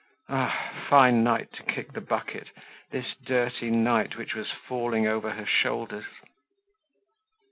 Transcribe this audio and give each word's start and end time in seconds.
Ah! 0.29 0.71
a 0.75 0.89
fine 0.89 1.23
night 1.23 1.53
to 1.53 1.61
kick 1.61 1.91
the 1.93 2.01
bucket, 2.01 2.47
this 2.89 3.13
dirty 3.23 3.69
night 3.69 4.17
which 4.17 4.33
was 4.33 4.49
falling 4.49 5.05
over 5.05 5.29
her 5.33 5.45
shoulders! 5.45 6.05